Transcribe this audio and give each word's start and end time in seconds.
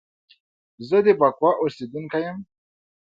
زه 0.87 0.97
د 1.05 1.07
بکواه 1.19 1.55
اوسیدونکی 1.61 2.21
یم 2.27 2.39